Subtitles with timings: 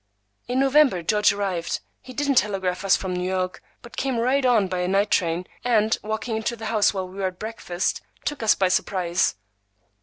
[0.47, 1.79] In November George arrived.
[2.01, 5.95] He didn't telegraph from New York, but came right on by a night train, and,
[6.01, 9.35] walking into the house while we were at breakfast, took us by surprise.